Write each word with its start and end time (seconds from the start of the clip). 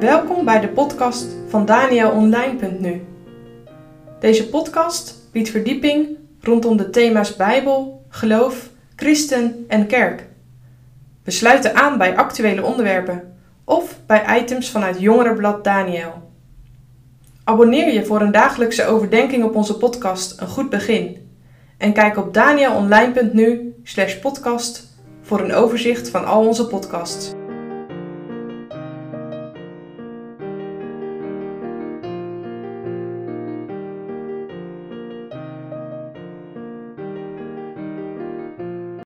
Welkom 0.00 0.44
bij 0.44 0.60
de 0.60 0.68
podcast 0.68 1.26
van 1.48 1.66
DanielOnline.nu. 1.66 3.02
Deze 4.20 4.48
podcast 4.48 5.14
biedt 5.32 5.48
verdieping 5.48 6.16
rondom 6.40 6.76
de 6.76 6.90
thema's 6.90 7.36
Bijbel, 7.36 8.04
geloof, 8.08 8.70
christen 8.96 9.64
en 9.68 9.86
kerk. 9.86 10.26
We 11.24 11.30
sluiten 11.30 11.74
aan 11.74 11.98
bij 11.98 12.16
actuele 12.16 12.64
onderwerpen 12.64 13.36
of 13.64 13.98
bij 14.06 14.40
items 14.40 14.70
vanuit 14.70 15.00
Jongerenblad 15.00 15.64
Daniel. 15.64 16.30
Abonneer 17.44 17.92
je 17.92 18.04
voor 18.04 18.20
een 18.20 18.32
dagelijkse 18.32 18.86
overdenking 18.86 19.44
op 19.44 19.54
onze 19.54 19.76
podcast 19.76 20.40
Een 20.40 20.48
Goed 20.48 20.70
Begin 20.70 21.30
en 21.78 21.92
kijk 21.92 22.16
op 22.16 22.34
danielonline.nu 22.34 23.74
slash 23.82 24.14
podcast 24.14 24.98
voor 25.22 25.40
een 25.40 25.52
overzicht 25.52 26.08
van 26.08 26.24
al 26.24 26.46
onze 26.46 26.66
podcasts. 26.66 27.39